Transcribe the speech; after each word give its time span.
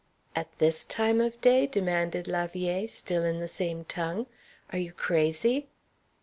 "At 0.35 0.47
this 0.57 0.83
time 0.83 1.21
of 1.21 1.39
day?" 1.41 1.67
demanded 1.67 2.27
la 2.27 2.47
vieille, 2.47 2.87
still 2.89 3.23
in 3.23 3.37
the 3.37 3.47
same 3.47 3.85
tongue. 3.85 4.25
"Are 4.71 4.79
you 4.79 4.93
crazy?" 4.93 5.67